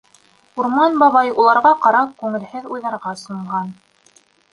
Урман 0.61 0.95
бабай, 1.01 1.29
уларға 1.43 1.73
ҡарап, 1.83 2.15
күңелһеҙ 2.21 2.65
уйҙарға 2.77 3.13
сумған. 3.25 3.71